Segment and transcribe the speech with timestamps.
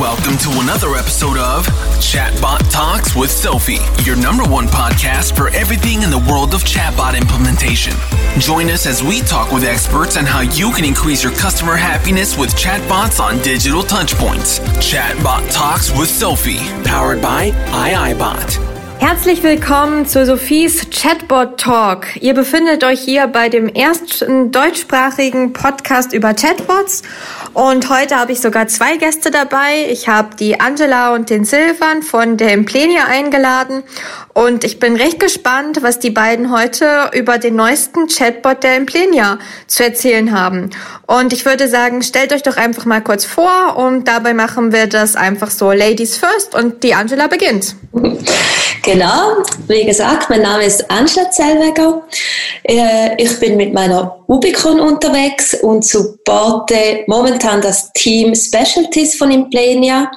[0.00, 1.66] Welcome to another episode of
[2.00, 7.14] Chatbot Talks with Sophie, your number one podcast for everything in the world of chatbot
[7.14, 7.92] implementation.
[8.38, 12.38] Join us as we talk with experts on how you can increase your customer happiness
[12.38, 14.60] with chatbots on digital touchpoints.
[14.80, 18.72] Chatbot Talks with Sophie, powered by iiBot.
[19.02, 22.16] Herzlich willkommen zu Sophies Chatbot Talk.
[22.22, 27.02] Ihr befindet euch hier bei dem ersten deutschsprachigen Podcast über Chatbots
[27.54, 29.86] und heute habe ich sogar zwei Gäste dabei.
[29.90, 33.82] Ich habe die Angela und den Silvan von der Implenia eingeladen
[34.34, 39.38] und ich bin recht gespannt, was die beiden heute über den neuesten Chatbot der Implenia
[39.66, 40.70] zu erzählen haben.
[41.06, 44.86] Und ich würde sagen, stellt euch doch einfach mal kurz vor und dabei machen wir
[44.86, 47.76] das einfach so Ladies first und die Angela beginnt.
[48.82, 49.36] Genau,
[49.68, 52.02] wie gesagt, mein Name ist Angela Zellweger.
[52.64, 60.10] Äh, ich bin mit meiner Ubicon unterwegs und supporte momentan das Team Specialties von Implenia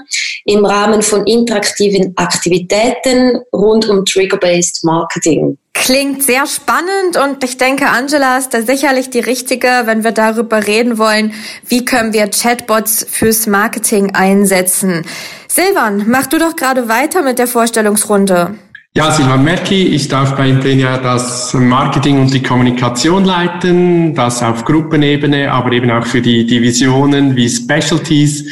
[0.46, 5.58] im Rahmen von interaktiven Aktivitäten rund um Trigger-Based Marketing.
[5.74, 10.66] Klingt sehr spannend und ich denke, Angela ist da sicherlich die richtige, wenn wir darüber
[10.66, 11.34] reden wollen,
[11.68, 15.06] wie können wir Chatbots fürs Marketing einsetzen.
[15.48, 18.56] Silvan, mach du doch gerade weiter mit der Vorstellungsrunde.
[18.98, 24.64] Ja, Silvan Merki, ich darf bei Implenia das Marketing und die Kommunikation leiten, das auf
[24.64, 28.46] Gruppenebene, aber eben auch für die Divisionen wie Specialties,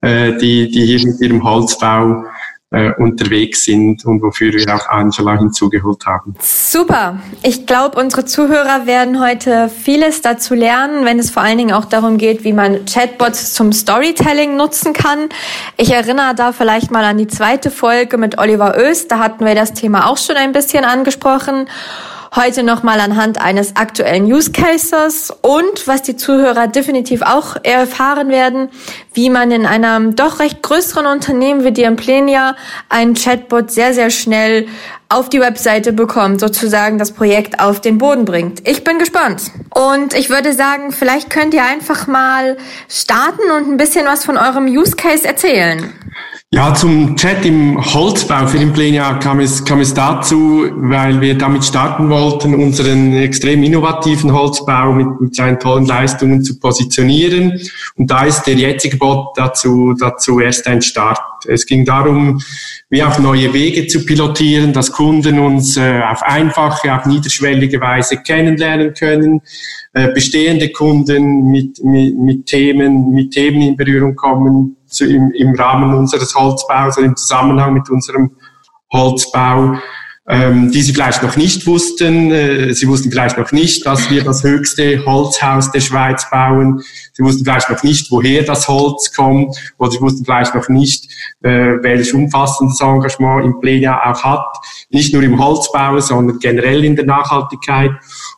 [0.00, 2.24] äh, die, die hier mit ihrem Holzbau
[2.72, 6.34] äh, unterwegs sind und wofür wir auch Angela hinzugeholt haben.
[6.40, 7.18] Super.
[7.42, 11.84] Ich glaube, unsere Zuhörer werden heute vieles dazu lernen, wenn es vor allen Dingen auch
[11.84, 15.28] darum geht, wie man Chatbots zum Storytelling nutzen kann.
[15.76, 19.10] Ich erinnere da vielleicht mal an die zweite Folge mit Oliver Öst.
[19.10, 21.66] Da hatten wir das Thema auch schon ein bisschen angesprochen.
[22.34, 28.68] Heute nochmal anhand eines aktuellen Use Cases und was die Zuhörer definitiv auch erfahren werden,
[29.14, 32.54] wie man in einem doch recht größeren Unternehmen wie die Emplenia
[32.88, 34.68] einen Chatbot sehr, sehr schnell
[35.08, 38.66] auf die Webseite bekommt, sozusagen das Projekt auf den Boden bringt.
[38.68, 39.50] Ich bin gespannt.
[39.74, 42.58] Und ich würde sagen, vielleicht könnt ihr einfach mal
[42.88, 45.92] starten und ein bisschen was von eurem Use Case erzählen.
[46.52, 51.38] Ja, zum Chat im Holzbau für den Plenia kam es, kam es dazu, weil wir
[51.38, 57.60] damit starten wollten, unseren extrem innovativen Holzbau mit, mit seinen tollen Leistungen zu positionieren.
[57.94, 61.20] Und da ist der jetzige Bot dazu, dazu erst ein Start.
[61.46, 62.42] Es ging darum,
[62.88, 68.16] wie auch neue Wege zu pilotieren, dass Kunden uns äh, auf einfache, auf niederschwellige Weise
[68.16, 69.40] kennenlernen können,
[69.92, 75.94] äh, bestehende Kunden mit, mit, mit Themen, mit Themen in Berührung kommen, im, im Rahmen
[75.94, 78.32] unseres Holzbaus oder im Zusammenhang mit unserem
[78.92, 79.76] Holzbau,
[80.28, 82.30] ähm, die sie vielleicht noch nicht wussten.
[82.30, 86.82] Äh, sie wussten vielleicht noch nicht, dass wir das höchste Holzhaus der Schweiz bauen.
[87.12, 89.56] Sie wussten vielleicht noch nicht, woher das Holz kommt.
[89.78, 91.10] Oder sie wussten vielleicht noch nicht,
[91.42, 94.56] äh, welches umfassendes Engagement im Plenia auch hat.
[94.90, 97.90] Nicht nur im Holzbau, sondern generell in der Nachhaltigkeit.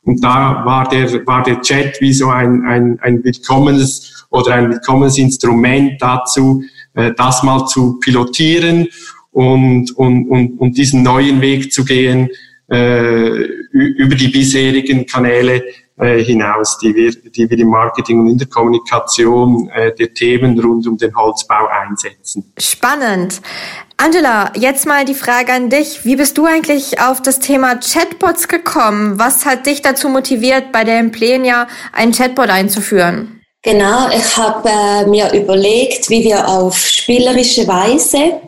[0.04, 4.70] Und da war der, war der Chat wie so ein, ein, ein willkommenes oder ein
[4.70, 6.64] willkommenes Instrument dazu,
[6.94, 8.88] äh, das mal zu pilotieren
[9.30, 12.28] und, und, und, und diesen neuen Weg zu gehen
[12.70, 13.42] äh,
[13.72, 15.62] über die bisherigen Kanäle
[16.02, 20.58] äh, hinaus, die wir, die wir im Marketing und in der Kommunikation äh, der Themen
[20.58, 22.52] rund um den Holzbau einsetzen.
[22.58, 23.40] Spannend.
[23.96, 26.04] Angela, jetzt mal die Frage an dich.
[26.04, 29.18] Wie bist du eigentlich auf das Thema Chatbots gekommen?
[29.18, 33.40] Was hat dich dazu motiviert, bei der Emplenia einen Chatbot einzuführen?
[33.62, 38.40] Genau, ich habe äh, mir überlegt, wie wir auf spielerische Weise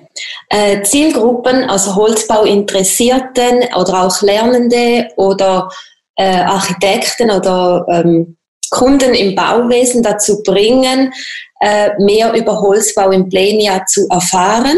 [0.48, 5.68] äh, Zielgruppen, also Holzbauinteressierten oder auch Lernende oder
[6.16, 8.36] äh, Architekten oder ähm,
[8.70, 11.12] Kunden im Bauwesen dazu bringen,
[11.60, 14.76] äh, mehr über Holzbau im Plenia zu erfahren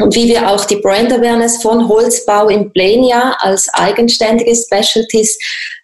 [0.00, 5.38] und wie wir auch die Brand Awareness von Holzbau im Plenia als eigenständige Specialties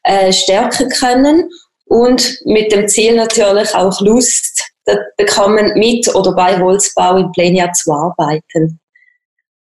[0.04, 1.50] äh, stärken können
[1.86, 4.62] und mit dem Ziel natürlich auch Lust
[5.16, 8.80] bekommen, mit oder bei Holzbau in Plenia zu arbeiten.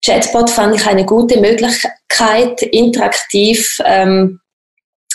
[0.04, 4.40] Chatbot fand ich eine gute Möglichkeit, interaktiv ähm,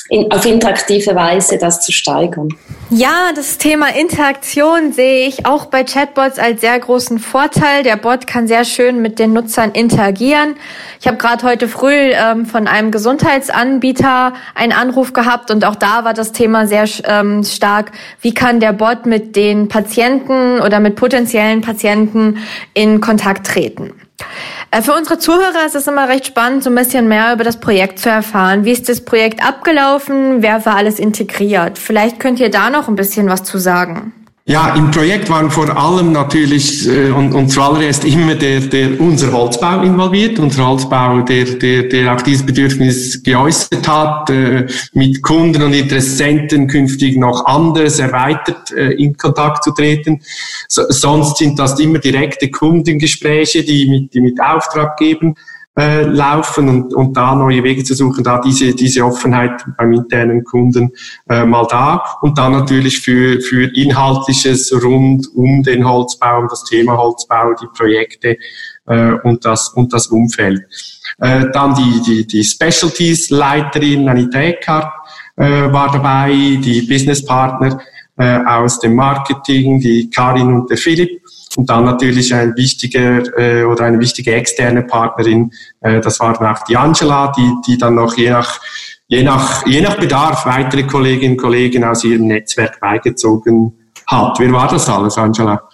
[0.09, 2.49] in, auf interaktive Weise das zu steigern.
[2.91, 7.83] Ja, das Thema Interaktion sehe ich auch bei Chatbots als sehr großen Vorteil.
[7.83, 10.57] Der Bot kann sehr schön mit den Nutzern interagieren.
[10.99, 16.05] Ich habe gerade heute früh ähm, von einem Gesundheitsanbieter einen Anruf gehabt und auch da
[16.05, 17.93] war das Thema sehr ähm, stark.
[18.23, 22.39] Wie kann der Bot mit den Patienten oder mit potenziellen Patienten
[22.73, 23.93] in Kontakt treten?
[24.71, 27.61] Äh, für unsere Zuhörer ist es immer recht spannend, so ein bisschen mehr über das
[27.61, 28.65] Projekt zu erfahren.
[28.65, 30.43] Wie ist das Projekt abgelaufen?
[30.43, 31.79] Wer war alles integriert?
[31.79, 34.13] Vielleicht könnt ihr da noch ein bisschen was zu sagen.
[34.51, 39.31] Ja, im Projekt waren vor allem natürlich äh, und, und zuallererst immer der, der unser
[39.31, 45.61] Holzbau involviert, unser Holzbau, der, der, der auch dieses Bedürfnis geäußert hat, äh, mit Kunden
[45.61, 50.23] und Interessenten künftig noch anders erweitert äh, in Kontakt zu treten.
[50.67, 55.35] So, sonst sind das immer direkte Kundengespräche, die mit, die mit Auftrag geben
[55.79, 60.43] äh, laufen und, und da neue Wege zu suchen, da diese, diese Offenheit beim internen
[60.43, 60.91] Kunden
[61.31, 66.65] äh, mal da und dann natürlich für, für Inhaltliches rund um den Holzbau, um das
[66.65, 68.37] Thema Holzbau, die Projekte
[68.87, 70.63] äh, und, das, und das Umfeld.
[71.21, 74.93] Äh, dann die, die, die Specialties-Leiterin Anita Eckhardt
[75.37, 77.81] äh, war dabei, die Businesspartner
[78.17, 81.23] äh, aus dem Marketing, die Karin und der Philipp
[81.59, 85.51] und dann natürlich ein wichtiger äh, oder eine wichtige externe Partnerin,
[85.81, 88.61] äh, das war dann auch die Angela, die, die dann noch je nach,
[89.09, 93.77] je nach, je nach Bedarf weitere Kolleginnen und Kollegen aus ihrem Netzwerk beigezogen
[94.07, 94.39] hat.
[94.39, 95.69] Wer war das alles, Angela?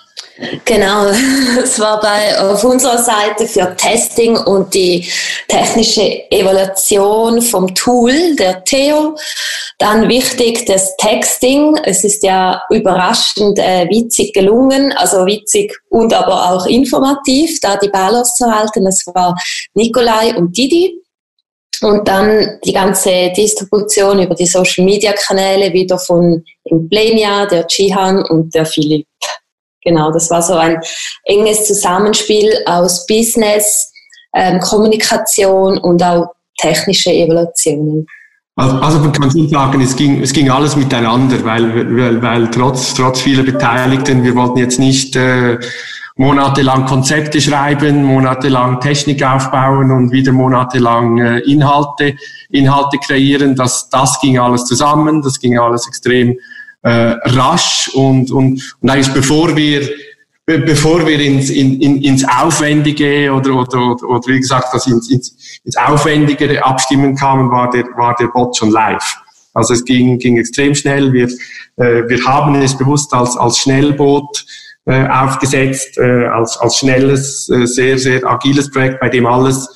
[0.65, 1.07] Genau,
[1.63, 5.09] es war bei, auf unserer Seite für Testing und die
[5.47, 9.17] technische Evaluation vom Tool, der Theo.
[9.79, 11.77] Dann wichtig das Texting.
[11.85, 17.89] Es ist ja überraschend äh, witzig gelungen, also witzig und aber auch informativ, da die
[17.89, 18.87] Balance zu halten.
[18.89, 19.37] Es war
[19.75, 21.01] Nikolai und Didi.
[21.83, 28.25] Und dann die ganze Distribution über die Social Media Kanäle wieder von Implenia, der Chihan
[28.25, 29.07] und der Philipp.
[29.85, 30.81] Genau, das war so ein
[31.25, 33.93] enges Zusammenspiel aus Business,
[34.35, 36.27] ähm, Kommunikation und auch
[36.59, 38.07] technische Evaluationen.
[38.57, 42.51] Also, also man kann schon sagen, es ging, es ging alles miteinander, weil, weil, weil
[42.51, 45.59] trotz, trotz vieler Beteiligten, wir wollten jetzt nicht äh,
[46.17, 52.15] monatelang Konzepte schreiben, monatelang Technik aufbauen und wieder monatelang äh, Inhalte,
[52.51, 53.57] Inhalte kreieren.
[53.57, 56.39] Das, das ging alles zusammen, das ging alles extrem
[56.85, 59.89] äh, rasch und, und, und eigentlich bevor wir
[60.47, 64.87] be bevor wir ins, in, in, ins Aufwendige oder, oder, oder, oder wie gesagt, das
[64.87, 69.17] ins, ins, ins Aufwendigere Abstimmen kamen, war der, war der Bot schon live.
[69.55, 71.13] Also es ging, ging extrem schnell.
[71.13, 71.29] Wir,
[71.77, 74.45] äh, wir haben es bewusst als, als Schnellboot
[74.85, 79.67] äh, aufgesetzt, äh, als, als schnelles, äh, sehr, sehr agiles Projekt, bei dem alles,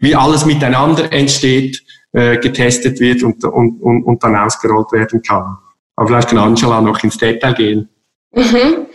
[0.00, 5.58] wie alles miteinander entsteht, äh, getestet wird und, und, und, und dann ausgerollt werden kann.
[5.96, 7.88] Aber vielleicht kann Angela noch ins Detail gehen.
[8.32, 8.86] Mhm.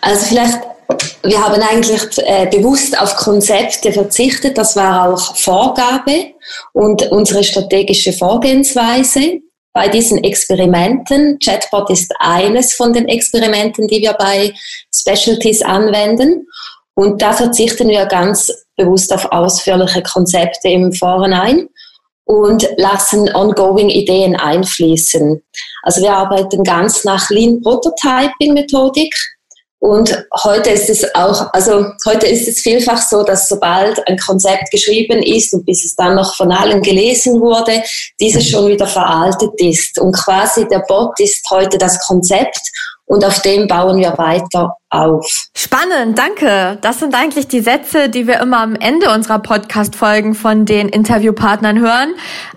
[0.00, 0.58] Also vielleicht,
[1.22, 4.56] wir haben eigentlich äh, bewusst auf Konzepte verzichtet.
[4.58, 6.34] Das war auch Vorgabe
[6.72, 9.40] und unsere strategische Vorgehensweise
[9.72, 11.38] bei diesen Experimenten.
[11.38, 14.52] Chatbot ist eines von den Experimenten, die wir bei
[14.94, 16.46] Specialties anwenden.
[16.94, 21.68] Und da verzichten wir ganz bewusst auf ausführliche Konzepte im Vorhinein
[22.28, 25.42] und lassen ongoing Ideen einfließen.
[25.82, 29.14] Also wir arbeiten ganz nach Lean Prototyping Methodik.
[29.80, 34.70] Und heute ist es auch, also heute ist es vielfach so, dass sobald ein Konzept
[34.70, 37.82] geschrieben ist und bis es dann noch von allen gelesen wurde,
[38.20, 39.98] dieses schon wieder veraltet ist.
[39.98, 42.60] Und quasi der Bot ist heute das Konzept
[43.06, 45.48] und auf dem bauen wir weiter auf.
[45.54, 46.78] Spannend, danke.
[46.80, 51.78] Das sind eigentlich die Sätze, die wir immer am Ende unserer Podcast-Folgen von den Interviewpartnern
[51.78, 52.14] hören.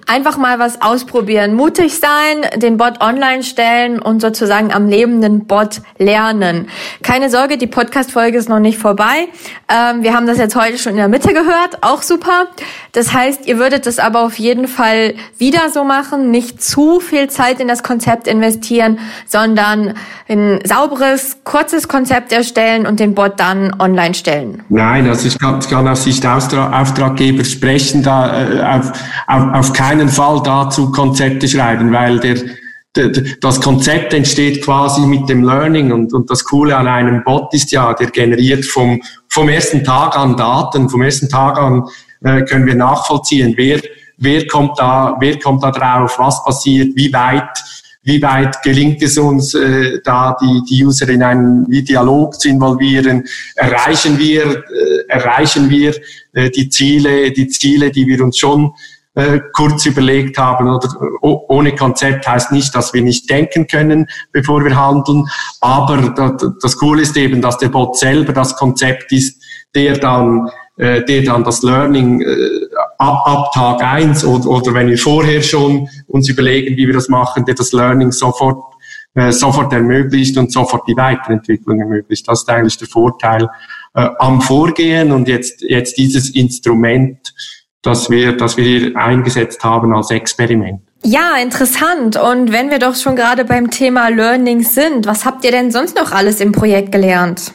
[0.08, 5.82] Einfach mal was ausprobieren, mutig sein, den Bot online stellen und sozusagen am lebenden Bot
[5.98, 6.70] lernen.
[7.04, 9.28] Keine Sorge, die Podcast-Folge ist noch nicht vorbei.
[9.70, 12.48] Ähm, wir haben das jetzt heute schon in der Mitte gehört, auch super.
[12.94, 17.30] Das heißt, ihr würdet es aber auf jeden Fall wieder so machen, nicht zu viel
[17.30, 19.96] Zeit in das Konzept investieren, sondern
[20.28, 24.64] ein sauberes, kurzes Konzept Konzept erstellen und den Bot dann online stellen?
[24.70, 28.92] Nein, also ich kann, ich kann aus Sicht Auftraggeber sprechen, da äh, auf,
[29.28, 32.38] auf, auf keinen Fall dazu Konzepte schreiben, weil der,
[33.40, 37.72] das Konzept entsteht quasi mit dem Learning und, und das Coole an einem Bot ist
[37.72, 41.86] ja, der generiert vom, vom ersten Tag an Daten, vom ersten Tag an
[42.24, 43.80] äh, können wir nachvollziehen, wer,
[44.18, 49.18] wer kommt da, wer kommt da drauf, was passiert, wie weit wie weit gelingt es
[49.18, 53.24] uns, äh, da die, die User in einen Dialog zu involvieren?
[53.56, 55.96] Erreichen wir, äh, erreichen wir
[56.34, 58.72] äh, die Ziele, die Ziele, die wir uns schon
[59.14, 60.90] äh, kurz überlegt haben oder
[61.22, 65.26] oh, ohne Konzept heißt nicht, dass wir nicht denken können, bevor wir handeln.
[65.60, 69.44] Aber das, das Coole ist eben, dass der Bot selber das Konzept ist,
[69.76, 70.50] der dann
[70.82, 72.26] äh, der dann das Learning äh,
[72.98, 77.08] ab, ab Tag eins oder, oder wenn wir vorher schon uns überlegen, wie wir das
[77.08, 78.64] machen, der das Learning sofort
[79.14, 82.28] äh, sofort ermöglicht und sofort die Weiterentwicklung ermöglicht.
[82.28, 83.48] Das ist eigentlich der Vorteil
[83.94, 87.32] äh, am Vorgehen und jetzt, jetzt dieses Instrument,
[87.84, 90.82] das wir, das wir hier eingesetzt haben als Experiment.
[91.04, 92.16] Ja, interessant.
[92.16, 95.96] Und wenn wir doch schon gerade beim Thema Learning sind, was habt ihr denn sonst
[95.96, 97.54] noch alles im Projekt gelernt?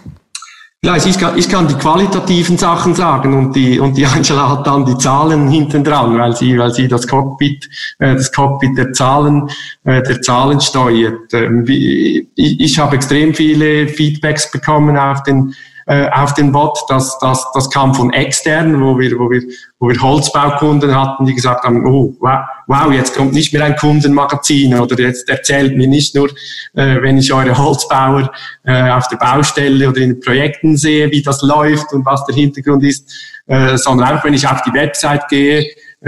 [0.86, 4.68] Ja, ich kann, ich kann die qualitativen Sachen sagen und die, und die Angela hat
[4.68, 8.92] dann die Zahlen hinten dran, weil sie, weil sie das Cockpit, äh, das Cockpit der
[8.92, 9.50] Zahlen,
[9.82, 11.34] äh, der Zahlen steuert.
[11.34, 16.78] Ähm, ich, ich habe extrem viele Feedbacks bekommen auf den, äh, auf den Bot.
[16.88, 19.42] Das, das, das kam von externen, wo wir, wo wir,
[19.78, 24.78] wo wir Holzbaukunden hatten, die gesagt haben, oh, wow, jetzt kommt nicht mehr ein Kundenmagazin
[24.78, 26.28] oder jetzt erzählt mir nicht nur,
[26.74, 28.30] äh, wenn ich eure Holzbauer
[28.64, 32.84] äh, auf der Baustelle oder in Projekten sehe, wie das läuft und was der Hintergrund
[32.84, 33.08] ist,
[33.46, 35.64] äh, sondern auch wenn ich auf die Website gehe,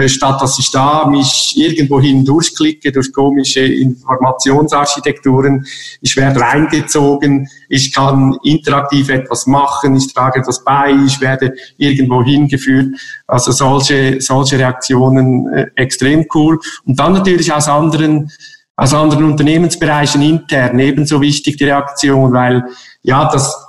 [0.06, 5.66] statt dass ich da mich irgendwohin durchklicke durch komische Informationsarchitekturen.
[6.00, 12.22] Ich werde reingezogen, ich kann interaktiv etwas machen, ich trage etwas bei, ich werde irgendwo
[12.22, 12.94] hingeführt.
[13.26, 16.58] Also solche, solche Reaktionen äh, extrem cool.
[16.84, 18.30] Und dann natürlich aus anderen
[18.76, 22.62] aus anderen Unternehmensbereichen intern ebenso wichtig die Reaktion, weil
[23.02, 23.67] ja, das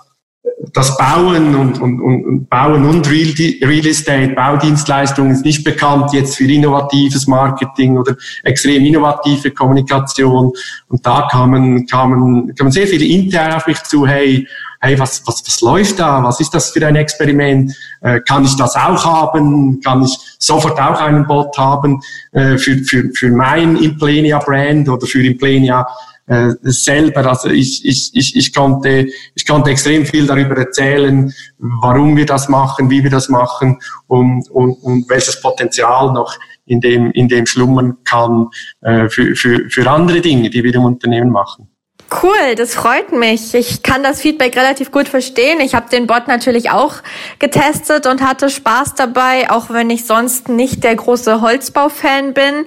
[0.73, 6.35] das Bauen und, und, und Bauen und Real, Real Estate, Baudienstleistungen ist nicht bekannt jetzt
[6.35, 10.51] für innovatives Marketing oder extrem innovative Kommunikation.
[10.87, 14.47] Und da kamen, kamen, kamen sehr viele intern auf mich zu, hey,
[14.81, 16.23] hey, was, was, was läuft da?
[16.23, 17.75] Was ist das für ein Experiment?
[18.01, 19.81] Äh, kann ich das auch haben?
[19.81, 25.05] Kann ich sofort auch einen Bot haben äh, für, für, für mein Implenia Brand oder
[25.05, 25.85] für Implenia
[26.29, 27.25] äh, selber.
[27.25, 32.47] Also ich, ich, ich, ich, konnte, ich konnte extrem viel darüber erzählen, warum wir das
[32.49, 37.47] machen, wie wir das machen und, und, und welches Potenzial noch in dem, in dem
[37.47, 38.47] schlummern kann
[38.81, 41.68] äh, für, für, für andere Dinge, die wir im Unternehmen machen.
[42.11, 43.53] Cool, das freut mich.
[43.53, 45.59] Ich kann das Feedback relativ gut verstehen.
[45.61, 46.95] Ich habe den Bot natürlich auch
[47.37, 52.65] getestet und hatte Spaß dabei, auch wenn ich sonst nicht der große Holzbau-Fan bin.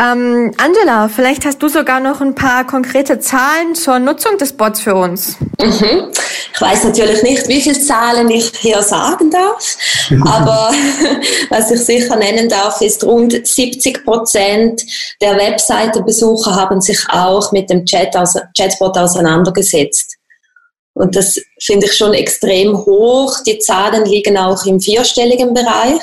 [0.00, 4.80] Ähm, Angela, vielleicht hast du sogar noch ein paar konkrete Zahlen zur Nutzung des Bots
[4.80, 5.36] für uns.
[5.60, 6.10] Mhm.
[6.54, 9.76] Ich weiß natürlich nicht, wie viele Zahlen ich hier sagen darf,
[10.24, 10.72] aber
[11.50, 14.82] was ich sicher nennen darf, ist rund 70 Prozent
[15.20, 20.16] der Webseitenbesucher haben sich auch mit dem Chat, also Chatbot auseinandergesetzt.
[20.94, 23.40] Und das finde ich schon extrem hoch.
[23.46, 26.02] Die Zahlen liegen auch im vierstelligen Bereich.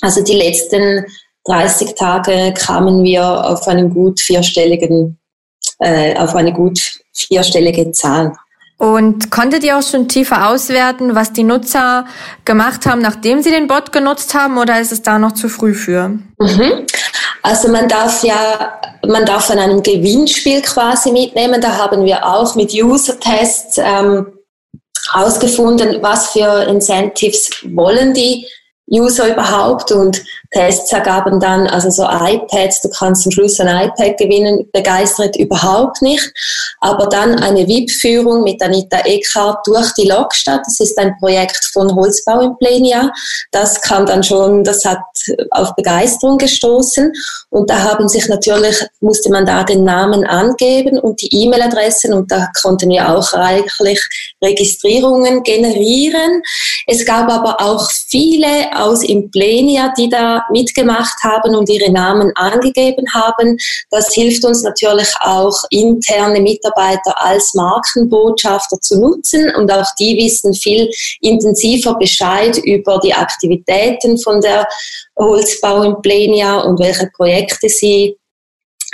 [0.00, 1.06] Also die letzten
[1.44, 5.18] 30 Tage kamen wir auf einen gut vierstelligen,
[5.78, 6.80] äh, auf eine gut
[7.12, 8.32] vierstellige Zahl.
[8.78, 12.04] Und konntet ihr auch schon tiefer auswerten, was die Nutzer
[12.44, 15.72] gemacht haben, nachdem sie den Bot genutzt haben, oder ist es da noch zu früh
[15.72, 16.08] für?
[16.08, 16.86] Mhm.
[17.42, 21.60] Also man darf ja, man darf an einem Gewinnspiel quasi mitnehmen.
[21.60, 24.32] Da haben wir auch mit User-Tests ähm,
[25.12, 28.46] ausgefunden, was für Incentives wollen die
[28.90, 30.22] User überhaupt und
[30.52, 36.02] Tests ergaben dann, also so iPads, du kannst zum Schluss ein iPad gewinnen, begeistert überhaupt
[36.02, 36.32] nicht.
[36.80, 41.94] Aber dann eine VIP-Führung mit Anita Eckhart durch die Lokstadt, das ist ein Projekt von
[41.94, 43.10] Holzbau in Plenia.
[43.50, 45.00] Das kam dann schon, das hat
[45.50, 47.12] auf Begeisterung gestoßen.
[47.50, 52.30] Und da haben sich natürlich, musste man da den Namen angeben und die E-Mail-Adressen und
[52.30, 54.00] da konnten wir auch reichlich
[54.42, 56.42] Registrierungen generieren.
[56.86, 63.06] Es gab aber auch viele aus Implenia, die da mitgemacht haben und ihre Namen angegeben
[63.14, 63.56] haben.
[63.90, 70.54] Das hilft uns natürlich auch, interne Mitarbeiter als Markenbotschafter zu nutzen und auch die wissen
[70.54, 74.66] viel intensiver Bescheid über die Aktivitäten von der
[75.18, 78.16] Holzbau in Plenia und welche Projekte sie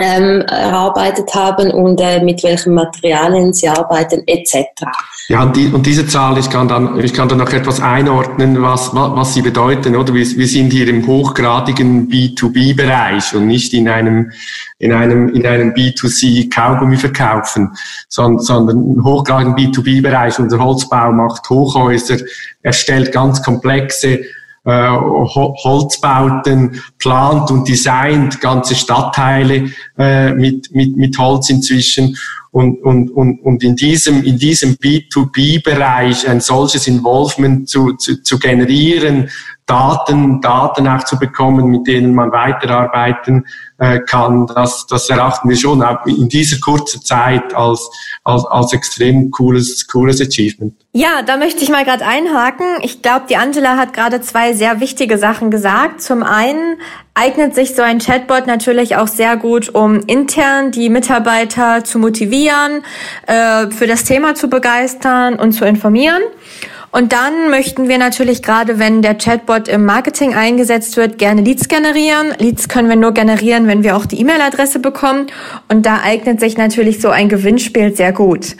[0.01, 4.85] ähm, erarbeitet haben und äh, mit welchen Materialien sie arbeiten etc.
[5.29, 8.63] Ja, und, die, und diese Zahl, ich kann dann, ich kann dann noch etwas einordnen,
[8.63, 10.15] was, was, was sie bedeuten, oder?
[10.15, 14.31] Wir, wir sind hier im hochgradigen B2B-Bereich und nicht in einem,
[14.79, 17.77] in einem, in einem B2C Kaugummi verkaufen,
[18.09, 20.39] sondern, sondern hochgradigen B2B-Bereich.
[20.39, 22.19] Unser Holzbau macht Hochhäuser,
[22.63, 24.21] erstellt ganz komplexe
[24.69, 32.17] äh, Holzbauten plant und designt, ganze Stadtteile äh, mit, mit, mit Holz inzwischen.
[32.51, 38.39] Und, und, und, und in diesem, in diesem B2B-Bereich ein solches Involvement zu, zu, zu
[38.39, 39.31] generieren,
[39.69, 43.47] Daten, Daten auch zu bekommen, mit denen man weiterarbeiten
[43.77, 47.89] äh, kann, das, das erachten wir schon auch in dieser kurzen Zeit als,
[48.25, 50.73] als, als extrem cooles, cooles Achievement.
[50.93, 52.67] Ja, da möchte ich mal gerade einhaken.
[52.83, 56.01] Ich glaube, die Angela hat gerade zwei sehr wichtige Sachen gesagt.
[56.01, 56.79] Zum einen
[57.13, 62.83] eignet sich so ein Chatbot natürlich auch sehr gut, um intern die Mitarbeiter zu motivieren,
[63.27, 66.23] äh, für das Thema zu begeistern und zu informieren.
[66.91, 71.69] Und dann möchten wir natürlich gerade, wenn der Chatbot im Marketing eingesetzt wird, gerne Leads
[71.69, 72.33] generieren.
[72.39, 75.27] Leads können wir nur generieren, wenn wir auch die E-Mail-Adresse bekommen.
[75.69, 78.57] Und da eignet sich natürlich so ein Gewinnspiel sehr gut.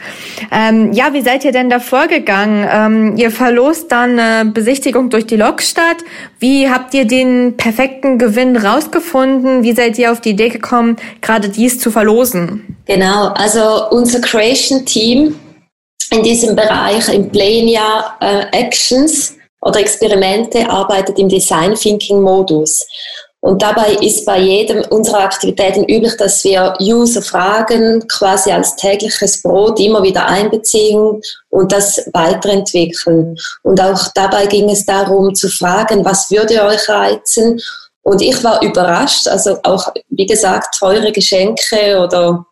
[0.51, 2.67] Ähm, ja, wie seid ihr denn da vorgegangen?
[2.71, 5.97] Ähm, ihr verlost dann eine Besichtigung durch die Lokstadt.
[6.37, 9.63] Wie habt ihr den perfekten Gewinn rausgefunden?
[9.63, 12.77] Wie seid ihr auf die Idee gekommen, gerade dies zu verlosen?
[12.85, 15.35] Genau, also unser Creation Team
[16.11, 22.85] in diesem Bereich im Plenia äh, Actions oder Experimente arbeitet im Design Thinking Modus.
[23.41, 29.41] Und dabei ist bei jedem unserer Aktivitäten üblich, dass wir User fragen, quasi als tägliches
[29.41, 33.37] Brot immer wieder einbeziehen und das weiterentwickeln.
[33.63, 37.61] Und auch dabei ging es darum zu fragen, was würde euch reizen?
[38.01, 42.45] Und ich war überrascht, also auch, wie gesagt, teure Geschenke oder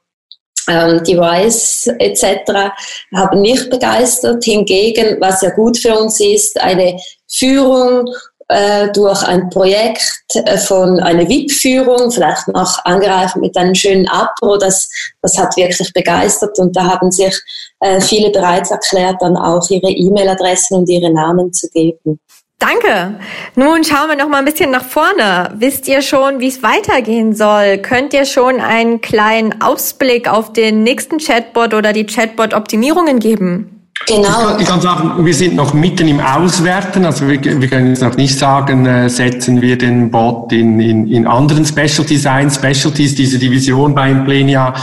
[0.69, 2.71] ähm, Device etc.
[3.15, 4.43] haben mich begeistert.
[4.43, 8.07] Hingegen, was ja gut für uns ist, eine Führung
[8.49, 10.01] äh, durch ein Projekt
[10.35, 14.89] äh, von einer VIP-Führung, vielleicht noch angreifen mit einem schönen Apro, das,
[15.21, 17.35] das hat wirklich begeistert und da haben sich
[17.81, 22.19] äh, viele bereits erklärt, dann auch ihre E-Mail-Adressen und ihre Namen zu geben.
[22.59, 23.19] Danke.
[23.55, 25.53] Nun schauen wir noch mal ein bisschen nach vorne.
[25.57, 27.77] Wisst ihr schon, wie es weitergehen soll?
[27.77, 33.76] Könnt ihr schon einen kleinen Ausblick auf den nächsten Chatbot oder die Chatbot-Optimierungen geben?
[34.05, 34.21] Genau.
[34.21, 37.03] Ich kann, ich kann, sagen, wir sind noch mitten im Auswerten.
[37.03, 41.11] Also wir, wir können jetzt noch nicht sagen, äh, setzen wir den Bot in, in,
[41.11, 42.49] in anderen Specialties ein.
[42.49, 44.73] Specialties, diese Division bei Implenia,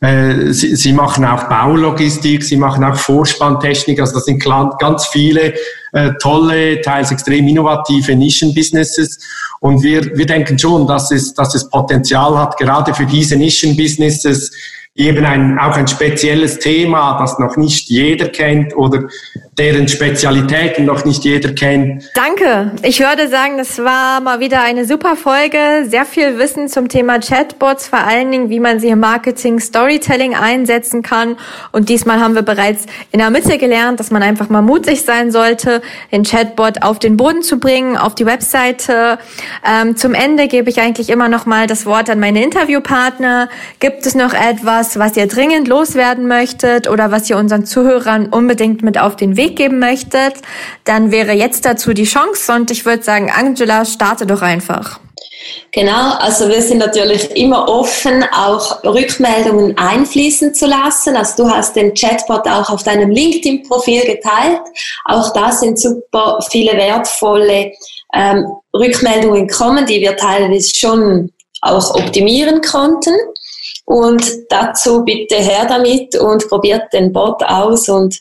[0.00, 4.00] äh, sie, sie machen auch Baulogistik, sie machen auch Vorspanntechnik.
[4.00, 4.44] Also das sind
[4.78, 5.54] ganz viele
[5.92, 9.18] äh, tolle, teils extrem innovative Nischenbusinesses.
[9.60, 14.52] Und wir, wir denken schon, dass es, dass es Potenzial hat, gerade für diese Nischenbusinesses,
[14.98, 19.04] eben ein, auch ein spezielles Thema, das noch nicht jeder kennt oder
[19.56, 22.10] deren Spezialitäten noch nicht jeder kennt.
[22.14, 22.72] Danke.
[22.82, 25.86] Ich würde sagen, das war mal wieder eine super Folge.
[25.88, 30.34] Sehr viel Wissen zum Thema Chatbots, vor allen Dingen, wie man sie im Marketing Storytelling
[30.34, 31.36] einsetzen kann.
[31.70, 35.30] Und diesmal haben wir bereits in der Mitte gelernt, dass man einfach mal mutig sein
[35.30, 39.18] sollte, den Chatbot auf den Boden zu bringen, auf die Webseite.
[39.64, 43.48] Ähm, zum Ende gebe ich eigentlich immer noch mal das Wort an meine Interviewpartner.
[43.80, 48.82] Gibt es noch etwas, was ihr dringend loswerden möchtet oder was ihr unseren Zuhörern unbedingt
[48.82, 50.34] mit auf den Weg geben möchtet,
[50.84, 55.00] dann wäre jetzt dazu die Chance und ich würde sagen, Angela, starte doch einfach.
[55.72, 61.16] Genau, also wir sind natürlich immer offen, auch Rückmeldungen einfließen zu lassen.
[61.16, 64.60] Also du hast den Chatbot auch auf deinem LinkedIn-Profil geteilt.
[65.04, 67.72] Auch da sind super viele wertvolle
[68.14, 73.14] ähm, Rückmeldungen gekommen, die wir teilweise schon auch optimieren konnten.
[73.88, 78.20] Und dazu bitte her damit und probiert den Bot aus und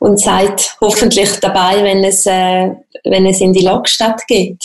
[0.00, 2.70] und seid hoffentlich dabei, wenn es, äh,
[3.04, 4.60] wenn es in die Lokstadt geht.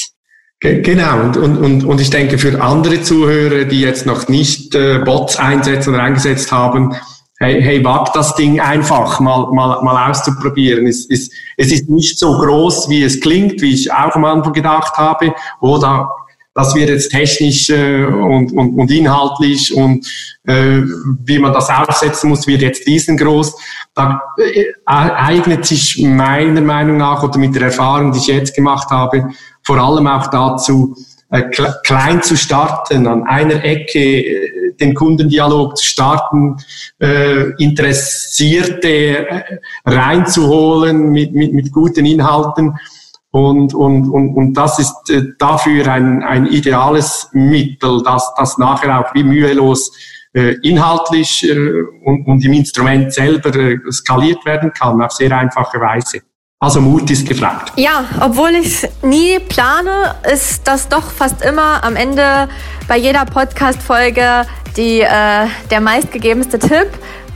[0.60, 4.98] Genau, und, und, und, und ich denke für andere Zuhörer, die jetzt noch nicht äh,
[5.06, 6.96] Bots einsetzen oder eingesetzt haben,
[7.38, 10.88] hey, hey wagt das Ding einfach mal, mal, mal auszuprobieren.
[10.88, 14.54] Es, es, es ist nicht so groß, wie es klingt, wie ich auch am Anfang
[14.54, 15.36] gedacht habe.
[15.62, 16.10] Oder
[16.54, 20.06] das wird jetzt technisch äh, und, und, und inhaltlich und
[20.46, 20.82] äh,
[21.24, 23.56] wie man das aufsetzen muss, wird jetzt riesengroß.
[23.94, 28.90] Da äh, eignet sich meiner Meinung nach oder mit der Erfahrung, die ich jetzt gemacht
[28.90, 29.30] habe,
[29.64, 30.96] vor allem auch dazu,
[31.32, 31.44] äh,
[31.84, 36.58] klein zu starten, an einer Ecke äh, den Kundendialog zu starten,
[37.00, 39.44] äh, Interessierte äh,
[39.86, 42.74] reinzuholen mit, mit, mit guten Inhalten
[43.32, 49.00] und, und, und, und das ist äh, dafür ein, ein ideales Mittel, dass das nachher
[49.00, 49.92] auch wie mühelos
[50.34, 51.54] äh, inhaltlich äh,
[52.06, 56.22] und, und im Instrument selber äh, skaliert werden kann, auf sehr einfache Weise.
[56.62, 57.72] Also Mut ist gefragt.
[57.78, 62.50] Ja, obwohl ich nie plane, ist das doch fast immer am Ende
[62.88, 66.90] bei jeder Podcast-Folge die, äh, der meistgegebenste Tipp.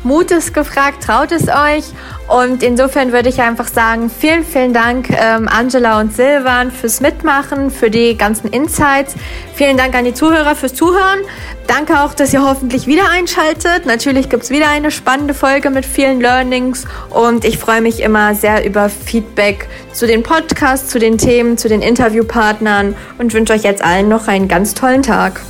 [0.04, 1.86] Mut ist gefragt, traut es euch.
[2.28, 7.70] Und insofern würde ich einfach sagen, vielen, vielen Dank ähm, Angela und Silvan fürs Mitmachen,
[7.70, 9.16] für die ganzen Insights.
[9.56, 11.20] Vielen Dank an die Zuhörer fürs Zuhören.
[11.68, 13.86] Danke auch, dass ihr hoffentlich wieder einschaltet.
[13.86, 18.36] Natürlich gibt es wieder eine spannende Folge mit vielen Learnings und ich freue mich immer
[18.36, 23.64] sehr über Feedback zu den Podcasts, zu den Themen, zu den Interviewpartnern und wünsche euch
[23.64, 25.42] jetzt allen noch einen ganz tollen Tag.